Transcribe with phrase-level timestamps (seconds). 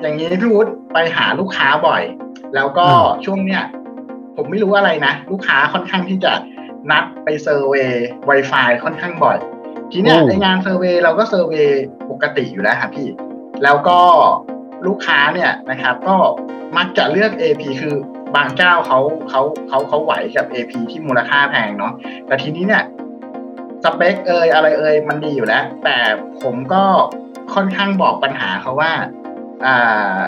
[0.00, 2.02] อย่างนี้พี่วุฒิไปหาลูกค้าบ่อย
[2.54, 2.86] แล้วก็
[3.24, 3.62] ช่วงเนี้ย
[4.36, 6.32] ผมไม่รู้อะไรนะ ลูกค้าค่อนข้างที่จะ
[6.90, 9.38] นัดไปเซอร์เวย์ Wi-Fi ค่อนข้างบ่อย
[9.92, 13.08] ทีเนี้ยในงาน survey เราก็ survey ปกติอยู่แล้วครับพี่
[13.64, 14.00] แล้วก็
[14.86, 16.16] ลูกค้าเนี่ยนะครับ ก็
[16.76, 17.94] มักจะเลือก AP คือ
[18.36, 21.92] บางเจ้าเขาเขาเขาเขาไหวกับ AP ที่มูลค่าแพงเนาะ
[22.26, 22.84] แต่ทีนี้เนี่ย
[23.84, 25.96] สเปคเอยอะไรเอยมันดีอยู่แล้ว แต่
[26.42, 26.84] ผมก็
[27.54, 29.17] ค่อนข้างบอกปัญหาเขาว่าอ่า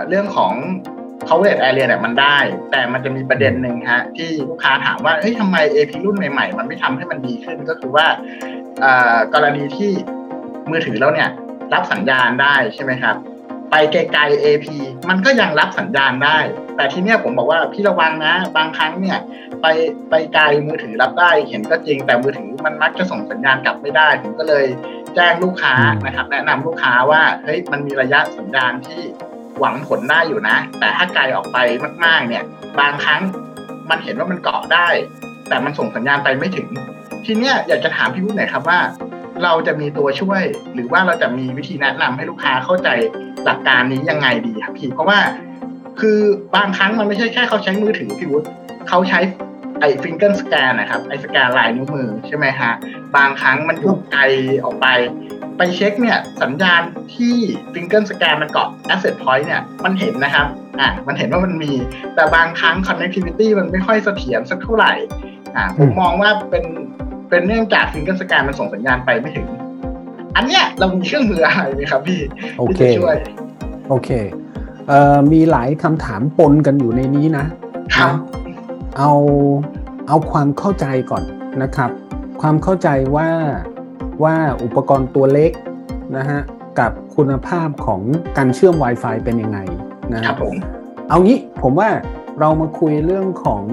[0.08, 0.52] เรื่องของ
[1.28, 2.38] coverage area เนี่ยมันได้
[2.70, 8.06] แต่มันจะมีประเด็นหนึ่งฮะที่ลูกค้าถามว่าเฮ้ยทำไม AP รุ่นใหม่ๆ มันไม่ทำให้มันดีขึ้นก็คือว่า
[9.34, 9.91] กรณีที่
[10.70, 11.30] มือถือเราเนี่ย
[11.74, 13.16] รับสัญญาณได้ใช่ไหมครับ
[13.70, 14.66] ไปไกลๆ AP
[15.08, 16.38] มันก็ยังรับสัญญาณได้
[16.77, 19.19] แต่ทีเนี้ยผมบอกว่าพี่ระวังนะ บางครั้งเนี่ย
[19.62, 19.66] ไป
[20.10, 24.64] ไปไกลมือถือรับได้เห็นก็จริงแต่มือถือมันมักจะส่งสัญญาณกลับไม่ได้ ผมก็เลย
[25.16, 25.74] แจ้งลูกค้า
[26.06, 29.00] นะครับ แนะนำลูกค้าว่าเฮ้ยมันมีระยะสัญญาณที่
[29.59, 31.59] หวังผลได้อยู่นะ แต่ถ้าไกลออกไป
[32.05, 32.45] มาก ๆ เนี่ย
[32.80, 33.20] บางครั้ง
[33.91, 34.88] มันเห็นว่ามันเกาะได้
[35.48, 36.69] แต่มันส่งสัญญาณไปไม่ถึง
[37.25, 38.78] ทีเนี้ยอยากจะถามพี่วุฒิหน่อยครับว่า
[39.42, 40.42] เราจะมีตัวช่วย
[40.75, 42.88] หรือว่าเราจะมีวิธีแนะนำให้ลูกค้าเข้าใจ
[43.44, 45.19] หลักการนี้ยังไงดีครับพี่เพราะว่า
[46.00, 46.19] คือ
[46.56, 48.47] บางครั้งมันไม่ใช่แค่เขาใช้มือถือพี่วุฒิ
[48.88, 49.20] เขาใช้
[49.81, 52.73] ไอ้ฟิงเกิลสแกนนะครับไอ้สแกนลายนิ้วมือใช่ไหมฮะ
[53.17, 54.22] บางครั้งมันอยู่ไกล
[54.64, 54.87] ออกไป
[55.59, 56.83] ไปเช็คเนี่ยสัญญาณ
[57.14, 57.34] ที่
[57.75, 60.47] finger scan มันเกาะ access point เนี่ยมันเห็นนะครับ
[60.81, 61.72] อะมันเห็นว่ามันมี
[62.14, 64.92] แต่บางครั้ง connectivity มันไม่ค่อยเสถียรสักเท่าไหร่
[65.56, 66.65] อะผมมองว่าเป็น
[67.31, 69.48] เป็นเนื่องจาก finger scan มันส่งสัญญาณไปไม่ถึง
[70.37, 72.20] อันเนี้ยเรามีเครื่องมืออะไรไหมครับพี่
[72.56, 73.17] โอที่เคจะช่วย
[73.89, 74.11] โอเค
[74.89, 77.44] เอ่อมีหลายคำถามปนกันอยู่ในนี้นะ
[77.97, 78.19] ครับนะ
[78.98, 79.12] เอา
[80.08, 81.24] เอาความเข้าใจก่อน
[81.62, 81.91] นะครับ
[82.41, 83.30] ความเข้าใจว่า
[84.24, 85.52] ว่าอุปกรณ์ตัวเล็ก
[86.16, 86.41] นะฮะ
[86.78, 88.00] กับคุณภาพของ
[88.36, 89.58] การเชื่อม Wi-Fi เป็นยังไง
[90.14, 90.55] นะคฮะรับผม
[91.08, 91.88] เอางี้ผมว่า
[92.41, 93.64] เรามาคุยเรื่องของ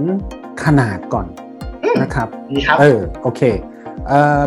[0.64, 1.28] ขนาดก่อน
[1.84, 3.42] อืมนะครับดีครับเออโอเค
[4.08, 4.42] เออ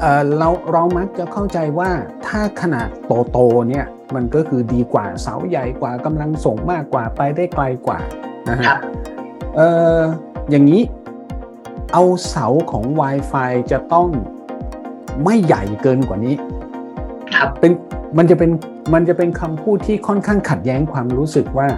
[0.00, 1.90] เออเราเรามักจะเข้าใจว่า
[2.26, 7.98] ถ้าขนาดโตโตๆเนี่ยมันก็คือดีกว่าเสาใหญ่กว่ากำลังส่งมากกว่าไปได้ไกลกว่า
[8.48, 8.80] นะฮะครับ
[9.56, 9.60] เอ
[9.98, 10.00] อ
[10.50, 10.82] อย่างนี้
[11.92, 14.08] เอาเสาของ Wi-Fi จะต้อง
[15.24, 16.34] ไม่ใหญ่เกินกว่านี้
[17.34, 17.72] ครับเป็น
[18.18, 18.50] มันจะเป็น
[18.94, 21.68] มันจะเป็นคำพูดที่ค่อนข้างขัดแย้งความรู้สึกว่า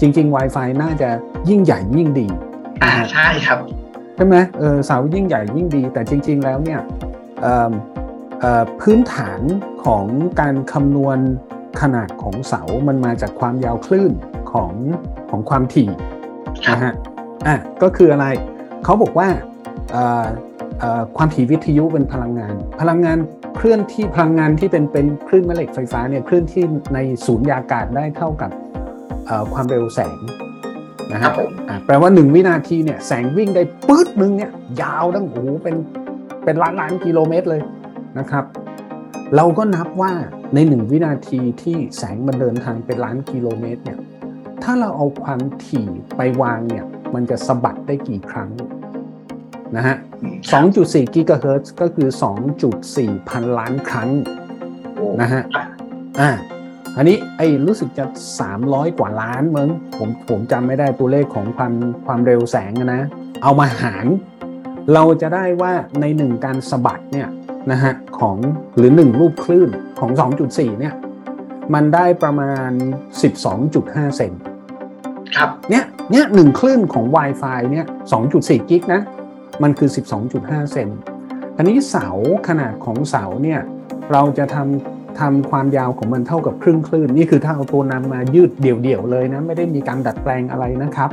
[0.00, 1.08] จริง ๆ Wi-Fi น่าจะ
[1.48, 2.26] ยิ่งใหญ่ยิ่งดี
[2.82, 3.58] อ่านะฮะใช่ครับ
[4.16, 6.80] ใช่ไหมเออเสายิ่งใหญ่ยิ่งดี แต่จริง ๆ แล้วเนี่ย
[7.42, 7.72] เอิ่ม
[8.40, 9.40] เอ่อพื้นฐาน
[9.84, 10.04] ของ
[10.40, 11.18] การคำนวณ
[11.80, 14.12] ขนาดของเสา มันมาจากความยาวคลื่น
[14.52, 14.72] ของ
[15.30, 15.90] ของความถี่
[16.66, 16.94] ครับนะฮะ
[17.46, 18.26] อะก็คืออะไร
[18.84, 19.28] เขาบอกว่า
[19.92, 20.26] เอ่อ
[20.80, 23.18] เอ่อความถี่วิทยุเป็นพลังงาน พลังงาน
[23.56, 26.64] เคลื่อนที่พลังงานที่เป็นเป็นคลื่นแม่เหล็กไฟฟ้าเนี่ยเคลื่อนที่
[26.94, 28.50] ในศูนย์ยากาศได้เท่ากับ
[29.26, 30.18] เอ่อความเร็วแสง
[31.12, 34.50] นะครัฮะบผมอะแปลว่า 1 วินาทีเนี่ยแสงวิ่งได้ปื๊ดนึงเนี่ย
[34.82, 35.76] ยาวตั้งโอ้โหเป็น
[36.44, 37.62] เป็นล้านล้านกิโลเมตรเลย
[38.18, 38.44] นะครับ
[39.36, 40.12] เราก็นับว่า
[40.54, 43.98] ใน 1 วินาทีที่แสงมันเดินทางเป็นล้านกิโลเมตรเนี่ย
[44.62, 45.86] ถ้าเราเอาความถี่
[46.16, 46.84] ไปวางเนี่ย
[47.14, 48.50] มันจะสะบัดได้กี่ครั้ง
[49.76, 49.96] นะฮะ
[50.54, 52.08] 2.4 กิกะเฮิรตซ์ก็คือ
[52.68, 54.10] 2.4 พันล้านครั้ง
[55.20, 55.42] นะฮะ
[56.20, 56.30] อ่า
[56.96, 58.04] อันนี้ไอ้รู้สึกจะ
[58.50, 59.68] 300 กว่าล้านมึง
[59.98, 61.72] ผมผมจำไม่ได้ตัวเลขของความ
[62.06, 63.02] ความเร็วแสงนะ
[63.42, 64.06] เอามาหาร
[64.94, 67.28] เราจะได้ว่าในหนึ่งการสะบัดเนี่ย
[67.70, 68.36] นะฮะของ
[68.76, 69.70] หรือหนึ่งรูปคลื่น
[70.00, 70.10] ของ
[70.46, 70.94] 2.4 เนี่ย
[71.74, 72.70] มันได้ประมาณ
[73.44, 74.32] 12.5 เซน
[75.36, 77.86] ครับเนี่ยเนี่ยหนึ่งคลื่นของ Wi-Fi เนี่ย
[78.26, 79.00] 2.4กิกนะ
[79.62, 79.90] มันคือ
[80.30, 80.88] 12.5 เซน
[81.56, 82.08] อันนี้เสา
[82.48, 83.60] ขนาดของเสาเนี่ย
[84.12, 91.10] เราจะทำทำความยาวของมันเท่ากับครึ่งคลื่น นี่คือถ้าเอาตัวนำมายืดเดี่ยวๆเลยนะไม่ได้มีการดัดแปลงอะไรนะครับ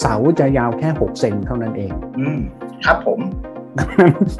[0.00, 2.38] เสาจะยาวแค่ 6 เซนเท่านั้นเอง อืม
[2.84, 3.20] ครับผม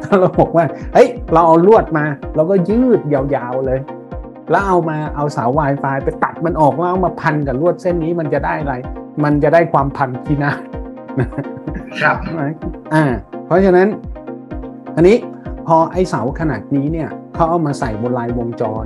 [0.05, 0.65] ถ้าเราบอกว่า
[0.95, 2.05] เฮ้ยเราเอาลวดมา
[2.37, 3.79] เราก็ยืดยาวๆเลย
[4.51, 8.75] แล้วเอามาเอาเสา Wi-Fi ไปตัดมันออกแล้วเอามาพันกับลวดเส้นนี้มันจะได้อะไร
[9.25, 10.59] มันจะได้ความพันที่นาศ
[12.03, 12.45] ครับใช่ไหม
[12.95, 13.05] อ่า
[13.47, 13.89] เพราะฉะนั้น
[14.97, 15.17] อันนี้
[15.67, 18.85] พอไอเสาขนาดนี้เนี่ยเขาเอามาใส่บนลายวงจร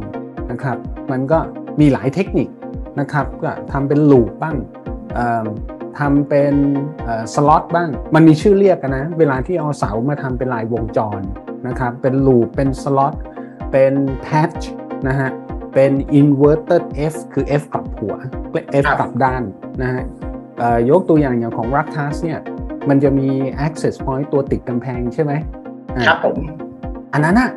[0.50, 0.76] นะครับ
[1.10, 1.38] มันก็
[1.80, 2.48] มีหลายเทคนิค
[3.00, 4.56] นะครับก็ทำเป็น loop บ้าง
[5.14, 5.46] เอิ่ม
[5.98, 6.54] ทำเป็น
[7.34, 11.20] สล็อตบ้าง มันมีชื่อเรียกกันนะ เวลาที่เอาเสามาทำเป็นลายวงจร
[11.66, 13.14] นะครับ เป็น loop เป็นสล็อต
[13.72, 13.94] เป็น
[14.26, 14.62] patch
[15.08, 15.30] นะฮะ
[15.74, 16.82] เป็น inverted
[17.12, 18.14] F คือ F กลับหัว
[18.82, 19.42] F ครับกลับด้าน
[19.82, 20.04] นะฮะ
[20.58, 22.40] เอ่อยกตัวอย่างอย่างของ r a c t a s เนี่ย
[22.88, 23.28] มันจะมี
[23.66, 25.32] access point ตัวติดกำแพงใช่ไหม
[25.96, 26.36] อ่าครับผม
[27.12, 27.50] อันนั้นอะ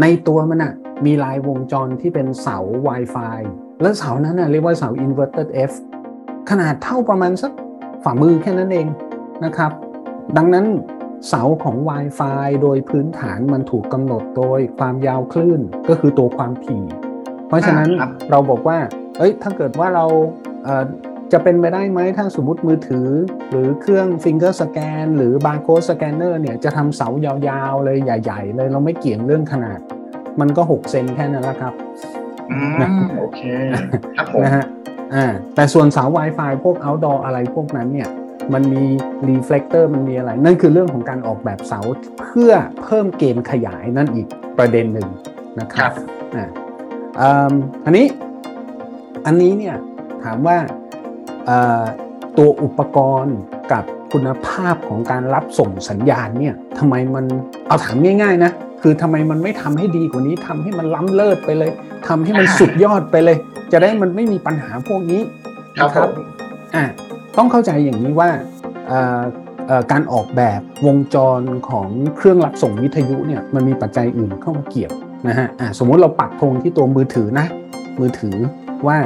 [0.00, 0.72] ในตัวมันอะ
[1.06, 2.58] มีลายวงจรที่เป็นเสา
[2.88, 3.38] Wi-Fi
[3.82, 5.72] แล้วเสานั้นนะเรียกว่าเสา inverted F
[6.50, 7.52] ขนาดเท่าประมาณสัก
[8.04, 8.86] ฝ่ามือแค่นั้นเอง
[9.44, 9.72] นะครับ
[10.36, 10.66] ดังนั้น
[11.28, 17.13] เสาของ Wi-Fi โดยพื้นฐานมันถูกกำหนดโดยความยาวคลื่นก็คือตัวความถี่เพ
[17.54, 17.90] ราะฉะนั้น
[18.30, 18.78] เราบอกว่า
[19.18, 20.04] เอ้ย ถ้าเกิดว่าเรา
[21.32, 23.08] จะเป็นไปได้ไหมถ้าสมมติมือถือ
[23.50, 27.28] หรือเครื่อง finger scan หรือบาร์โค้ดสแกนเนอร์เนี่ยจะทำเสาย
[27.60, 29.78] ยาวๆเลยใหญ่ ๆ เลยเราไม่เกี่ยงเรื่องขนาด
[30.40, 31.72] มันก็ 6 เซนแค่นั้นแหละครับ
[32.80, 33.40] นะโอเค
[34.16, 34.64] ครับผมนะฮะ
[35.14, 38.08] อ่าแต่ส่วนเสา Wi-Fi พวก outdoor อะไรพวกนั้นเนี่ย
[38.54, 38.84] มันมี
[39.28, 41.80] reflector มันมีอะไร นั่นคือเรื่องของการออกแบบเสา
[42.20, 42.52] เพื่อ
[42.82, 44.28] เพิ่ม gain ขยายนั่นอีก
[44.58, 45.08] ประเด็นหนึ่ง
[45.60, 45.92] นะครับ
[46.36, 46.44] อ่า
[47.84, 48.06] อันนี้
[49.26, 49.76] อันนี้เนี่ย
[50.24, 50.56] ถามว่า
[52.38, 53.38] ตัวอุปกรณ์
[53.72, 57.24] กับคุณภาพของการรับส่งสัญญาณเนี่ยทำไมมัน
[57.66, 58.52] เอาถามง่ายๆนะ
[58.82, 61.70] คือทำไมมันไม่ทำให้ดีกว่านี้ทำให้มันล้ำเลิศไปเลย
[62.08, 63.36] ทำให้มันสุดยอดไปเลย
[63.72, 65.22] จะได้มันไม่มีปัญหาพวกนี้
[65.80, 66.08] นะครับ
[66.74, 66.84] อ่า
[67.38, 68.30] ต้องเข้าใจอย่างนี้ว่า
[69.92, 71.40] การออกแบบวงจร
[71.70, 74.92] ของเครื่องรับส่งวิทยุเนี่ยมันมีปัจจัยอื่นเข้ามาเกี่ยว
[75.26, 75.48] นะฮะ
[75.78, 77.46] สมมติเราปักธงที่ตัวมือถือนะ
[78.00, 78.36] มือถือ
[78.86, 78.98] ว่า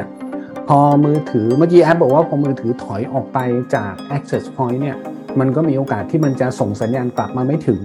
[0.69, 3.39] พอมือถือเมื่อกี้แอปบอกว่าพอมือถือถอยออกไป
[3.75, 4.97] จาก access point เนี่ย
[5.41, 7.81] มันก็มีโอกาสที่มันจะส่งสัญญาณกลับมาไม่ถึง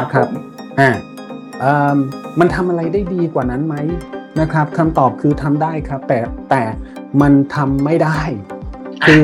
[0.00, 0.28] นะครับ
[0.80, 1.96] อ่า
[2.40, 3.76] มันทำอะไรได้ดีกว่านั้นไหม
[4.40, 6.18] นะครับคำตอบคือทำได้ครับ แต่
[6.50, 6.62] แต่
[7.22, 8.20] มันทำไม่ได้
[9.06, 9.22] คือ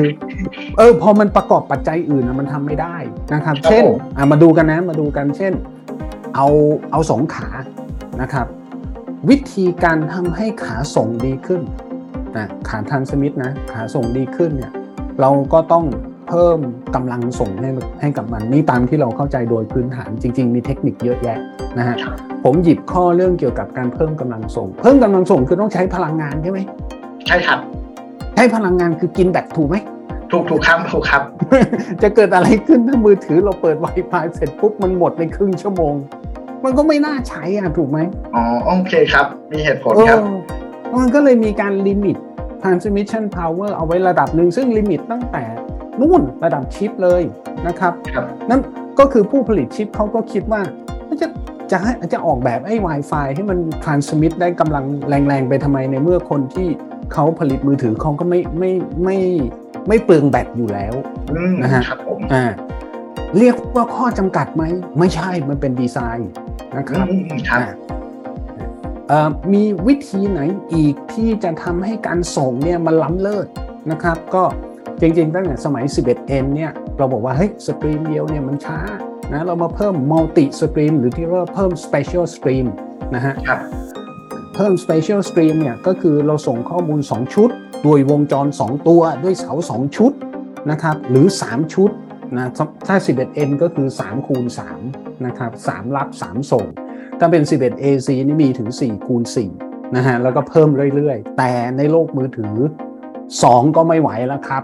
[0.77, 2.95] เออพอมันประกอบปัจจัยอื่นนะมันทำไม่ได้
[3.33, 3.83] นะครับ เช่น
[4.17, 5.53] อ่ามาดูกันนะมาดูกันเช่น
[6.35, 6.47] เอา
[6.91, 7.47] เอาสองขา
[8.21, 8.47] นะครับ
[9.29, 11.61] วิธีการทำให้ขาส่งดีขึ้น
[12.37, 14.71] นะขาทานสมิธนะขาส่งดีขึ้นเนี่ย
[15.21, 15.85] เราก็ต้อง
[16.29, 16.59] เพิ่ม
[16.95, 17.69] กำลังส่งให้
[18.01, 21.37] ให้กับมันนี่ตามที่เราเข้าใจโดยพื้นฐานจริง ๆ มีเทคนิคเยอะแยะ
[21.77, 21.95] นะฮะ
[22.43, 26.59] ผมหยิบข้อเรื่องเกี่ยวกับการเพิ่มกำลังส่ง เพิ่มกำลังส่งคือต้องใช้พลังงานใช่ไหม
[27.27, 27.59] ใช่ครับ
[28.35, 29.77] ใช้พลังงานคือกินแบตถูกไหม
[30.31, 31.23] ถูกถูกครับถูกครับ
[32.01, 35.93] จะเกิดอะไรขึ้นถ้ามือถือเราเปิด Wi-Fi เสร็จปุ๊บมันหมดในครึ่งชั่วโมง
[36.63, 37.99] มันก็ไม่น่าใช้อะถูกไหม
[38.35, 40.19] อ๋อโอเคครับ มีเหตุผลครับ
[40.97, 42.17] มันก็เลยมีการ limit
[42.63, 45.43] transmission power เอาไว้ระดับหนึ่งซึ่ง limit ตั้งแต่
[45.99, 47.21] นู่นระดับชิปเลย
[47.67, 48.61] นะครับครับนั่น
[48.99, 50.61] ก็คือผู้ผลิตชิปเขาก็คิดว่า
[51.21, 51.27] จะ
[51.71, 56.67] จะให้จะออกแบบไอ้ Wi-Fi ให้มัน transmit ได้กำลังแรงๆ ไปทำไมในเมื่อคนที่
[57.13, 58.71] เขาผลิตมือถือเขาก็ไม่ไม่
[59.03, 59.17] ไม่
[59.87, 60.93] ไม่เปลืองแบตอยู่แล้ว
[61.63, 62.45] นะฮะครับผมอ่า
[63.37, 64.63] เรียกว่าข้อจำกัดไหม
[64.99, 66.29] ไม่ใช่มันเป็นดีไซน์
[66.77, 67.07] นะครับ
[69.53, 70.41] มีวิธีไหน
[70.73, 73.47] อีกที่จะทำให้การส่งเนี่ยมันล้ำเลิศ
[73.91, 74.43] นะครับ ก็
[75.01, 78.79] จริงๆตั้งแต่สมัย 11n เนี่ยเราบอกว่าเฮ้ย stream เดียวเนี่ยมันช้า
[79.33, 82.65] นะเรามาเพิ่ม multi-stream หรือที่เรียกว่าเพิ่ม spatial stream
[83.15, 83.35] นะฮะ
[84.55, 87.49] เพิ่ม Spatial Stream เนี่ยก็คือเราส่งข้อมูล 2 ชุด
[87.85, 90.11] ด้วยวงจร 2 ตัวด้วยเสา 2 ชุด
[90.71, 91.89] นะครับหรือ 3 ชุด
[92.35, 92.47] นะ
[92.87, 94.45] ถ้า 11N ก็คือ3คูณ
[94.83, 96.65] 3นะครับ3รับ3ส่ง
[97.19, 99.23] ถ้าเป็น 11AC นี่มีถึง4คูณ
[99.59, 102.55] 4นะฮะแล้วก็เพิ่มเรื่อยๆ แต่ในโลกมือถือ
[103.13, 104.63] 2 ก็ไม่ไหวแล้วครับ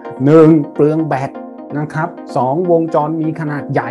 [0.00, 0.72] 1.
[0.74, 1.30] เปลืองแบต
[1.78, 2.08] นะครับ
[2.40, 2.70] 2.
[2.70, 3.90] วงจรมีขนาดใหญ่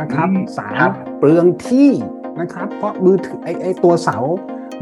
[0.00, 0.28] นะครับ
[0.74, 1.18] 3.
[1.18, 1.90] เปลืองที่
[2.40, 4.18] นะครับ เพราะมือถือไอไอตัวเสา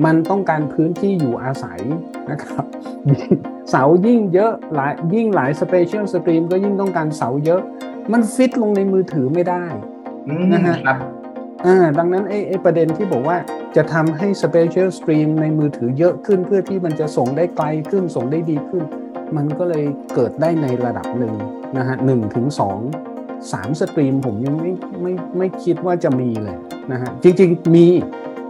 [0.05, 1.81] มันต้องการพื้นที่อยู่อาศัย
[2.31, 2.65] นะครับ
[3.71, 7.63] เสายิ่งเยอะหลายยิ่งหลาย spatial stream ก็ยิ่งต้องการเสาเยอะ
[8.13, 9.65] มันฟิตลงในมือถือไม่ได้
[10.53, 10.77] นะฮะ
[11.67, 13.37] อ่าดังนั้นไอ้ไอ้ประเด็นที่บอกว่า
[13.77, 18.85] จะทำให้ spatial stream ในมือถือเยอะขึ้นเพื่อที่มันจะส่งได้ไกลขึ้นส่งได้ดีขึ้น
[19.37, 19.85] มันก็เลย
[20.15, 21.35] เกิดได้ในระดับหนึ่ง
[21.77, 22.79] นะฮะหนึ่งถึงสอง
[23.53, 24.73] สาม stream ผมยังไม่
[25.03, 26.57] ไม่ไม่คิดว่าจะมีเลย
[26.93, 27.87] นะฮะจริง ๆ มี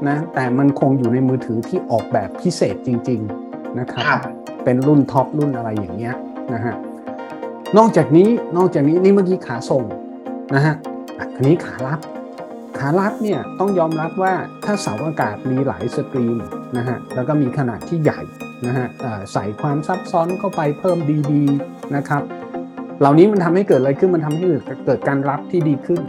[0.08, 4.20] นะแต่มันคงอยู่ในมือถือที่ออกแบบพิเศษจริง ๆนะครับแบบ
[4.64, 6.14] เป็นรุ่น top รุ่นอะไรอย่างเงี้ย
[6.54, 6.74] นะฮะ
[7.78, 9.82] นอกจากนี้นอกจากนี้นี่เมื่อกี้ขาส่ง
[10.54, 10.74] นะฮะ
[11.34, 12.00] อันนี้ขารับ
[12.78, 14.32] ขารับเนี่ยต้องยอมรับว่า
[14.64, 16.36] ถ้าเสาอากาศมีหลาย stream
[16.76, 18.20] นะฮะแล้วก็มีขนาดที่ใหญ่
[18.66, 18.86] นะฮะ
[19.32, 20.98] ใส่ความซับซ้อนเข้าไปเพิ่ม
[21.32, 22.22] ดีๆนะครับ
[23.00, 24.44] เหล่านี้มันทำให้เกิดอะไรขึ้นมันทำให้
[24.86, 26.00] เกิดการรับที่ดีขึ้น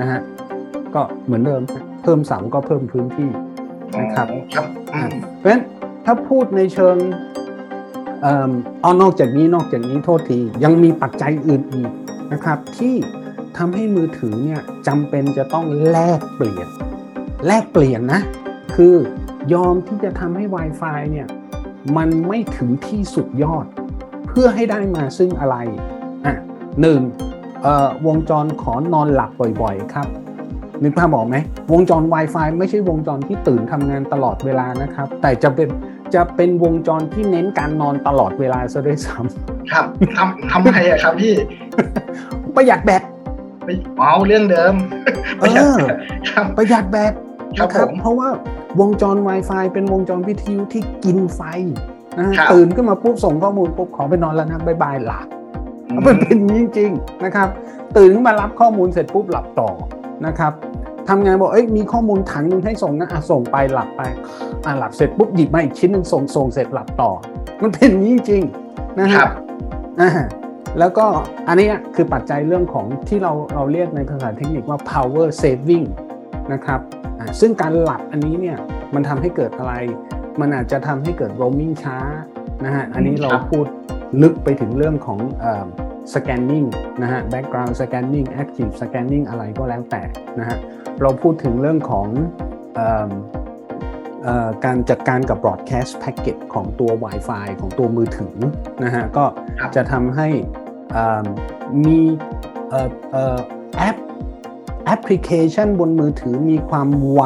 [0.00, 0.20] นะฮะ
[0.94, 1.62] ก็เหมือนเดิม
[2.02, 3.30] เพิ่มเสาก็เพิ่มพื้นที่
[4.00, 4.68] นะครับครับ
[5.38, 5.62] เพราะฉะนั้น
[6.04, 6.96] ถ้าพูดในเชิง
[8.22, 8.52] เอ่อ
[8.82, 11.90] เอานอกจากนี้นอกจากนี้โทษทียังมีปัจจัยอื่นอีก
[12.32, 12.94] นะครับ ที่
[13.56, 16.68] ทำให้มือถือเนี่ยจำเป็นจะต้องแลกเปลี่ยน
[17.46, 18.20] แลกเปลี่ยนนะ
[18.74, 18.94] คือ
[19.54, 21.26] ยอมที่จะทำให้ Wi-Fi เนี่ย
[21.96, 23.66] มันไม่ถึงที่สุดยอด
[24.28, 25.56] เพื่อให้ได้มาซึ่งอะไร
[26.26, 26.36] อะ
[26.80, 27.00] หนึ่ง
[28.06, 29.30] วงจรขอนอนหลับ
[29.62, 30.08] บ่อยๆครับ
[30.82, 31.36] นึกภาพบอกไหม
[31.72, 35.68] วงจร Wi-Fi ไม่ใช่วงจรที่ตื่นทำงานตลอดเวลานะครับ แต่จะเป็น
[36.14, 39.18] จะเป็นวงจรที่เน้นการนอนตลอดเวลาซะด้วยซ้
[39.72, 43.02] ครับทำทำไมอะครับพี่ำประหยัดแบต
[43.64, 44.74] ไม่เอาเรื่องเดิม
[45.40, 45.44] เอ
[45.74, 45.76] อ
[46.30, 47.12] ครับประหยัดแบต
[47.58, 48.28] ครับนะผมเพราะว่า
[48.80, 51.40] วงจร Wi-Fi เป็นวงจรวิทยุที่กินไฟ
[52.18, 55.26] นะฮะครับตื่นขึ้นมาปุ๊บส่งข้อมูลปุ๊บขอไปนอนแล้วนะบายบายหลับ
[56.06, 57.48] มันเป็นอย่างนี้จริงๆนะครับ
[57.96, 59.70] ตื่นขึ้นมารับข้อมูลเสร็จปุ๊บหลับต่อ
[60.26, 60.52] นะครับ
[61.08, 64.02] ทำงานบอกเอ้ยมีข้อมูลถังหนึ่งให้ส่งนะอะส่งไปหลับไป
[64.66, 67.10] อะหลับเสร็จปุ๊บหยิบมาอีกชิ้นหนึ่งส่งส่งเสร็จหลับต่อ
[67.62, 69.28] มันเป็นอย่างนี้จริงๆนะคฮะรับ
[70.00, 70.10] อ่า
[70.78, 71.06] แล้วก็
[71.48, 75.86] อันนี้คือปัจจัยเรื่องของที่เราเราเรียกในภาษาเทคนิคว่า power saving
[76.52, 76.80] นะครับ
[77.18, 78.56] อ่าซึ่งการหลับอันนี้เนี่ย
[78.94, 79.74] มันทำให้เกิดอะไร
[80.40, 81.98] มันอาจจะทำให้เกิด roaming ช้า
[82.64, 83.66] นะฮะอันนี้เราครับพูด
[84.22, 85.66] ลึกไปถึงเรื่องของเอ่อ
[86.12, 86.68] scanning
[87.02, 90.02] นะฮะ background scanning active scanning อะไรก็แล้วแต่
[90.38, 90.58] นะฮะ
[91.02, 92.06] เราพูดถึงเรื่องของ
[92.74, 93.10] เอิ่ม
[94.24, 98.36] เอ่อการจัดการกับ broadcast packet ของตัว Wi-Fi ของตัวมือถือ
[98.84, 99.24] นะฮะก็
[99.60, 100.28] ครับจะทำให้
[100.94, 101.24] อ่า
[101.84, 101.98] มี
[102.68, 103.38] เอ่อเอ่อ
[103.78, 103.96] แอป
[104.84, 107.22] แอปพลิเคชันบนมือถือมีความไว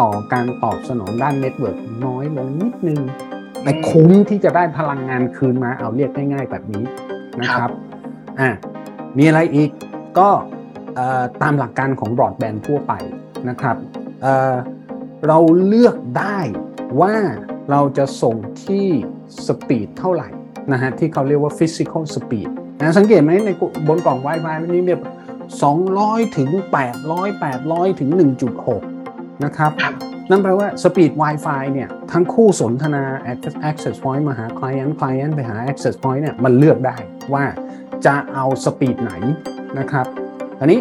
[0.00, 3.00] ต่อการตอบสนองด้าน network น้อยลงนิดนึง
[3.62, 6.84] แต่คุ้มที่จะได้พลังงานคืนมาเอาเรียกง่ายๆแบบนี้
[7.40, 7.70] นะครับ
[8.40, 8.50] อะ
[9.18, 9.70] มีอะไรอีก
[10.18, 10.55] ก็เอ่อ
[11.42, 12.92] ตามหลักการของบรอดแบนด์ทั่วไป
[13.48, 13.76] นะครับ
[14.22, 16.38] เราเลือกได้
[17.00, 17.14] ว่า
[17.70, 18.86] เราจะส่งที่
[19.46, 20.28] speed เท่าไหร่
[20.72, 22.48] นะฮะที่เขาเรียกว่า physical speed
[22.80, 23.50] นะสังเกตไหมใน
[23.88, 25.02] บนกล่อง Wi-Fi มันนี้แบบ
[25.68, 26.50] 200 ถึง
[27.00, 28.10] 800 800 ถึง
[28.76, 29.94] 1.6 นะครับครับ
[30.30, 33.04] นั่นแปลว่า Speed Wi-Fi เนี่ยทั้งคู่สนทนา
[33.70, 36.96] Access Point มาหา Client Client ไปหา Access Point เนี่ยมันเลือกได้
[37.34, 37.44] ว่า
[38.06, 39.12] จะเอาสปีดไหน
[39.78, 40.06] นะครับ
[40.60, 40.80] อันนี้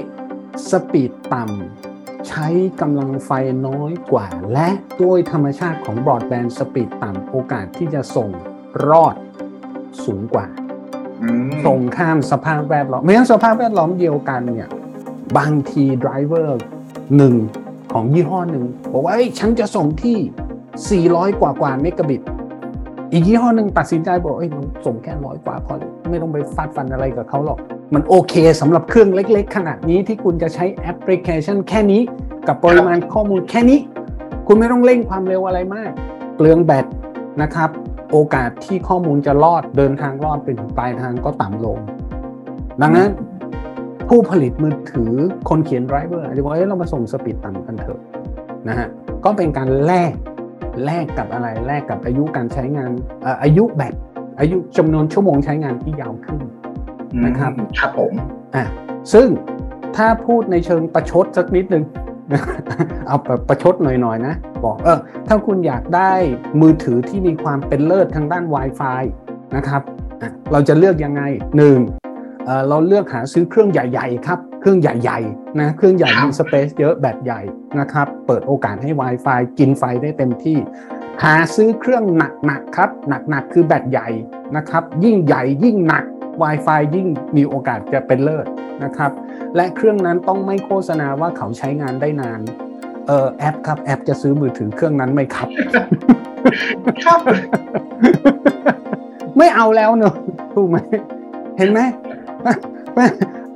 [0.70, 2.48] สปีดต่ำใช้
[2.82, 3.32] กำลังไฟ
[3.68, 4.70] น้อยกว่า และ
[5.04, 8.30] ด้วยธรรมชาติของบรอดแบนด์ speed ต่ำโอกาสที่จะส่ง
[8.90, 9.16] รอด
[10.06, 10.46] สูงกว่า
[11.22, 14.70] อืมส่งข้ามสภาพแวดล้อมไม่งั้นสภาพแวดล้อมเดียวกันเนี่ย
[15.38, 16.62] บางที driver
[17.18, 17.36] หนึ่ง
[17.94, 22.22] ของยี่ห้อหนึ่งบอกว่าเอ้ยฉันจะส่งที่ 400 กว่ากว่าเมกะบิต
[23.12, 25.74] อีกยี่ห้อหนึ่งตัดสินใจบอกเอ้ยมันส่งแค่ร้อยกว่าพอ
[26.10, 27.60] ไม่ต้องไปฟาดฟันอะไรกับเขาหรอก
[27.94, 32.02] มันโอเคสำหรับเครื่องเล็ก ๆ ขนาดนี้ที่คุณจะใช้แอปพลิเคชันแค่นี้
[32.48, 33.80] กับปริมาณข้อมูลแค่นี้
[34.48, 35.92] คุณไม่ต้องเร่งความเร็วอะไรมาก
[36.36, 36.86] เปลืองแบต
[37.42, 37.70] นะครับ
[38.12, 41.78] โอกาสที่ข้อมูลจะรอดเดินทางรอดไปถึงปลายทางก็ต่ำลง
[42.82, 43.10] ดังนั้น
[44.10, 45.14] ผู้ผลิตมือถือ
[45.50, 48.00] คนเขียนไรเวอร์อาจจะบอกเอ้ยเรามาส่ง speed ต่ำกันเถอะ
[48.68, 48.88] นะฮะ
[49.26, 50.14] ก็เป็นการแลก
[50.86, 52.92] แลกกับอะไรแลกกับอายุการใช้งาน
[53.44, 53.94] อายุแบต
[54.40, 56.42] อายุจำนวนชั่วโมงใช้งานที่ยาวขึ้น
[57.26, 58.14] นะครับครับผม
[58.56, 58.66] อะ
[59.14, 59.28] ซึ่ง
[59.98, 61.84] ถ้าพูดในเชิงประชดสักนิดนึง
[63.08, 66.12] เอาแบบประชดหน่อยๆนะ บอกเออถ้าคุณอยากได้
[66.62, 69.02] มือถือที่มีความเป็นเลิศทางด้าน Wi-Fi
[69.56, 69.82] นะครับ
[70.22, 71.22] อะเราจะเลือกยังไง
[71.58, 71.80] หนึ่ง
[72.46, 77.42] เอ่อเราเลือกหาซื้อเครื่องใหญ่ๆครับ เครื่องใหญ่ๆนะเครื่องใหญ่ครับมีสเปซเยอะแบตใหญ่
[77.80, 80.58] นะครับ เปิดโอกาสให้ Wi-Fi กินไฟได้เต็มที่
[81.24, 82.04] หาซื้อเครื่อง
[82.46, 84.10] หนักๆครับ หนักๆคือแบตใหญ่
[84.58, 86.04] นะครับ ยิ่งใหญ่ยิ่งหนัก
[86.44, 88.46] Wi-Fi ยิ่งมีโอกาสจะเป็นเลิศ
[88.84, 89.12] นะครับ
[89.56, 92.40] และเครื่องนั้นต้องไม่โฆษณาว่าเขาใช้งานได้นาน
[93.08, 95.48] เออแอปครับแอปจะซื้อมือถือเครื่องนั้นไหมครับ
[97.06, 97.20] ครับ
[99.38, 100.16] ไม่เอาแล้วเนอะ
[100.54, 100.78] ถูกไหม
[101.58, 101.80] เห็นไหม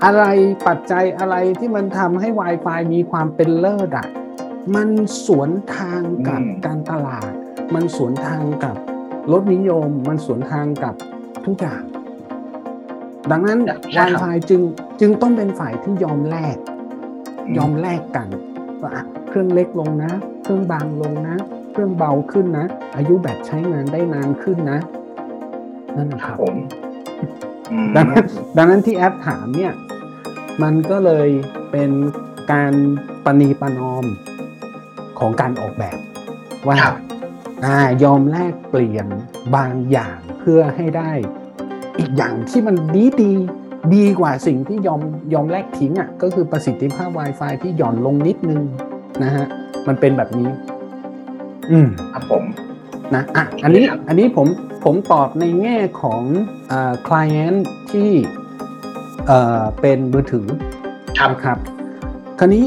[0.05, 0.24] อะไร
[0.67, 4.07] ปัจจัยอะไรที่มันทำให้ Wi-Fi มีความเป็นเลิศอะ
[4.75, 4.89] มัน
[5.25, 7.31] สวนทางกับอืมการตลาด
[7.74, 8.75] มันสวนทางกับ
[9.31, 10.93] รสนิยม มันสวนทางกับ
[11.45, 11.81] ทุกอย่าง
[13.31, 13.59] ดังนั้น
[13.93, 14.61] ใช่ครับ Wi-Fi จึง
[14.99, 16.57] จึงต้องเป็นฝ่ายที่ยอมแลก
[17.57, 18.27] ยอมแลกกัน
[18.81, 20.11] ว่าอะเครื่องเล็กลงนะ
[20.43, 21.38] เครื่องบางลงนะ
[21.71, 24.79] เครื่องเบาขึ้นนะ อายุแบตใช้งานได้นานขึ้นนะ
[25.95, 26.55] นั่นนะคครัรับบผม
[27.71, 28.25] อืมดังนั้น
[28.57, 29.73] ดังนั้นที่แอปถามเนี่ย
[30.63, 31.29] มันก็เลย
[31.71, 31.91] เป็น
[32.51, 32.73] การ
[33.25, 34.05] ปณีประนอม
[35.19, 35.97] ของการออกแบบ
[36.67, 36.95] ว่าครับ
[37.65, 39.07] อ่ายอมแลกเปลี่ยน
[39.55, 41.11] บางอย่างเพื่อให้ได้
[41.99, 43.31] อีกอย่างที่มันดีดี
[43.95, 45.01] ดีกว่าสิ่งที่ยอม
[45.33, 48.61] ยอมแลกทิ้งอะก็คือประสิทธิภาพ Wi-Fi ที่หย่อนลงนิดนึง
[49.23, 49.45] นะฮะ
[49.87, 50.49] มันเป็นแบบนี้
[51.71, 52.43] อืมครับผม
[53.15, 54.47] นะอะอันนี้ครับอันนี้ผม
[54.83, 56.21] ผมตอบในแง่ของ
[56.67, 57.59] เอ่อ client
[57.91, 58.09] ที่
[59.27, 60.47] เอ่อเป็นมือถือ
[61.19, 61.57] ครับนะครับ
[62.39, 62.65] คราวนี้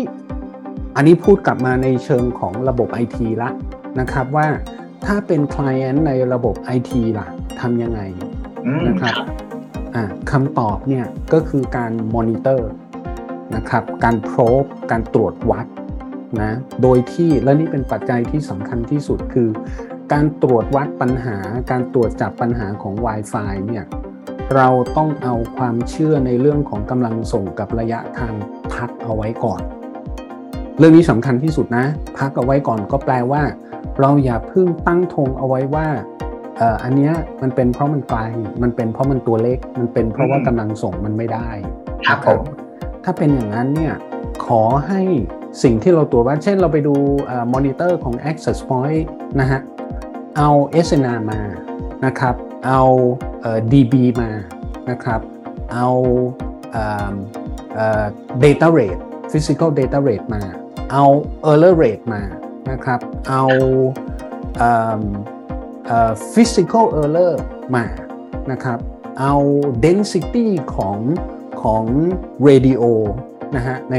[0.97, 3.51] อันนี้พูดกลับมาในเชิงของระบบ IT ละ
[4.01, 4.47] นะครับว่า
[5.05, 7.27] ถ้าเป็น client ในระบบ IT ล่ะ
[7.61, 8.42] ทำยังไงอืม
[8.89, 9.15] นะครับ
[9.95, 12.71] อะคำตอบเนี่ยก็คือการมอนิเตอร์
[13.55, 15.67] นะครับการโพรบการตรวจวัด
[16.43, 16.53] นะ
[16.83, 19.49] โดยที่และนี่เป็นปัจจัยที่สำคัญที่สุดคือ
[20.13, 21.37] การตรวจวัดปัญหา
[21.71, 23.85] การตรวจจับปัญหาของ Wi-Fi เนี่ย
[24.55, 28.35] เราต้องเอาความเชื่อในเรื่องของกำลังส่งกับระยะทาง
[28.75, 29.61] พักเอาไว้ก่อน
[30.79, 31.87] เรื่องนี้สำคัญที่สุดนะ
[32.19, 33.43] พักเอาไว้ก่อนก็แปลว่า
[34.01, 35.89] เราอย่าเพิ่งตั้งธงเอาไว้ว่า
[36.83, 37.11] อันนี้
[37.43, 38.21] มันเป็นเพราะมันไกล
[38.63, 41.49] มันเป็นเพราะมันตัวเล็ก มันเป็นเพราะว่ากำลังส่งมันไม่ได้
[42.07, 42.43] ครับผม
[43.05, 43.95] ถ้าเป็นอย่างนั้นเนี่ย
[44.47, 45.03] ขอให้
[45.63, 46.95] สิ่งที่เราตรวจว่าเช่นเราไปดู
[47.55, 49.03] มอนิเตอร์ของ access point
[49.41, 49.61] นะฮะ
[50.37, 50.49] เอา
[50.87, 51.41] SNR มา
[52.05, 52.35] นะครับ
[52.67, 52.83] เอา
[53.73, 54.31] DB มา
[54.91, 55.21] นะครับ
[55.73, 55.89] เอา
[58.43, 59.01] data rate
[59.33, 60.43] physical data rate มา
[60.93, 61.05] เอา
[61.51, 62.23] error rate มา
[62.71, 63.43] นะครับ เอา
[66.35, 67.35] physical error
[67.77, 67.85] มา
[68.53, 68.79] นะครับ
[69.21, 69.35] เอา
[69.87, 70.47] density
[70.77, 70.99] ของ
[71.63, 71.85] ของ
[72.49, 72.83] radio
[73.57, 73.97] นะฮะใน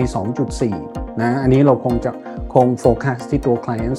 [0.60, 2.12] 2.4 นะ อันนี้เราคงจะ
[2.54, 3.96] คงโฟกัสที่ตัว client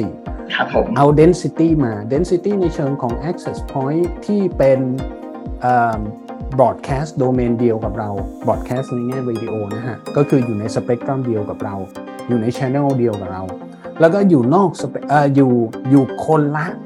[0.00, 4.80] 2.4 ครับผม เอา density มา density ในเชิงของ access point ที่เป็น
[6.58, 8.10] broadcast domain เดียวกับเรา
[8.46, 11.76] broadcast ในแง่ radio นะฮะ ก็คืออยู่ใน spectrum เดียวกับเรา
[12.28, 13.42] อยู่ใน channel เดียวกับเรา
[14.00, 14.70] แล้วก็อยู่นอก
[15.10, 15.52] เอ่ออยู่
[15.90, 16.85] อยู่คนละเอ่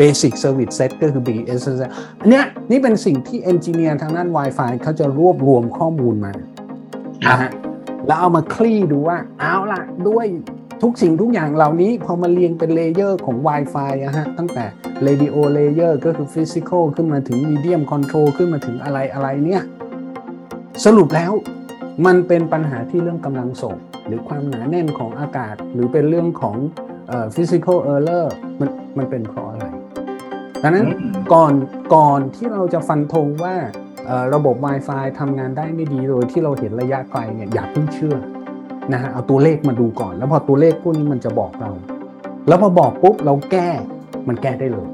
[0.00, 1.78] basic service set ก็คือ BSS
[2.20, 6.32] อันเนี้ยนี่เป็นสิ่งที่ engineer ทางด้าน Wi-Fi เขาจะรวบรวมข้อมูลมา
[7.26, 7.50] นะฮะ
[8.06, 10.26] แล้วเอามาคลี่ดูว่าเอาล่ะด้วย
[10.82, 14.64] ทุกสิ่งทุกอย่างเหล่านี้พอมาเรียงเป็น layer ของ Wi-Fi อะฮะตั้งแต่
[15.06, 19.62] radio layer ก็คือ physical ขึ้นมาถึง medium control ขึ้นมาถึงอะไรอะไรเนี่ย
[20.84, 21.32] สรุปแล้ว
[22.06, 26.56] มันเป็นปัญหาที่เรื่องกำลังส่ง หรือความหนาแน่นของอากาศ หรือเป็นเรื่องของ
[27.34, 28.26] physical error
[28.60, 29.66] มัน มันเป็นเพราะอะไร
[30.62, 30.86] ดังนั้น
[31.32, 31.52] ก่อน
[31.94, 33.54] ก่อนที่เราจะฟันธงว่า
[34.34, 38.16] ระบบ Wi-Fi ทำงานได้ไม่ดีโดยที่เราเห็นระยะไกลเนี่ยอย่าเพิ่งเชื่อ
[38.92, 41.70] นะฮะเอาตัวเลขมาดูก่อน แล้วพอตัวเลขพวกนี้มันจะบอกเรา
[42.48, 43.68] แล้วพอบอกปุ๊บเราแก้
[44.28, 44.88] มันแก้ได้เลย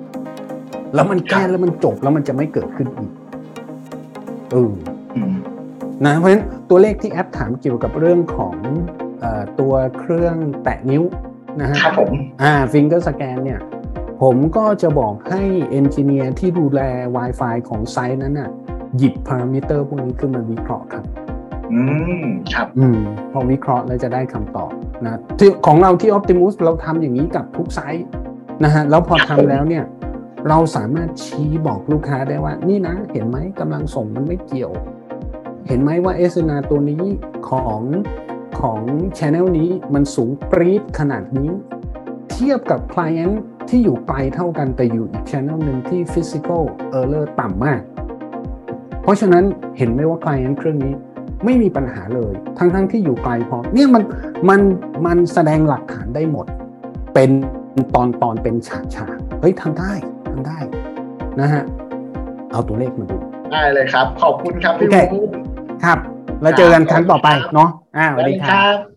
[0.95, 3.11] แล้วมันแก้แล้วมันจบแล้วมันจะไม่เกิดขึ้นอีก
[4.53, 4.73] เออ
[6.07, 8.57] นะเพราะฉะนั้นตัวเลขที่แอปถามเกี่ยวกับเรื่องของ
[9.23, 9.25] อ
[9.61, 11.03] ตัวเครื่องแตะนิ้ว
[11.61, 12.13] นะฮะครับผม
[12.43, 13.61] อ่า finger scan เนี่ย
[14.27, 16.81] ผมก็จะบอกให้ engineer ที่ดูแล
[17.17, 18.51] Wi-Fi ของ site นั้นน่ะ
[18.97, 21.05] หยิบพารามิเตอร์พวกนี้ขึ้นมาวิเคราะห์ครับ
[21.73, 21.81] อื
[22.25, 23.01] ม ครับ อืม
[23.33, 24.73] พอวิเคราะห์แล้วจะได้คำตอบ
[25.05, 28.07] นะที่ของเราที่ Optimus เราทำอย่างนี้กับทุก site
[28.65, 29.85] นะฮะ แล้วพอทำแล้วเนี่ย
[30.49, 34.73] เราสามารถชี้บอกลูกค้าได้ว่า นี่นะ เห็นไหมกำลังส่งมันไม่เกี่ยว
[35.69, 37.05] เห็นไหมว่าเอสนาตัวนี้
[37.49, 37.81] ของ
[38.61, 38.81] ของ
[39.19, 41.51] Channel นี้มันสูงปรี๊ดขนาดนี้
[42.31, 43.37] เทียบกับ Client
[43.69, 46.63] ที่อยู่ไกลเท่ากันแต่อยู่อีก Channel หนึ่งที่ Physical
[46.99, 47.81] Error ต่ำมาก
[49.03, 49.45] เพราะฉะนั้น
[49.79, 50.95] เห็นไหมว่า Client เครื่องนี้
[51.45, 54.03] ไม่มีปัญหาเลย ทั้งๆทที่อยู่ไกลพอเนี่ยมัน
[54.49, 54.61] มัน
[55.07, 56.47] มันแสดงหลักฐานได้หมด
[57.15, 57.31] เป็น
[57.95, 59.93] ตอนตอนเป็นฉากฉากเฮ้ยทำได้
[60.31, 60.59] ทำได้
[61.41, 61.63] นะฮะ
[62.53, 63.17] เอาตัวเลขมาดู
[63.53, 65.21] ได้เลยครับ ขอบคุณครับพี่วู
[65.85, 65.99] ครับ
[66.43, 68.92] แล้วเจอกันครั้งต่อไปเนาะอ่าสวัสดีครับ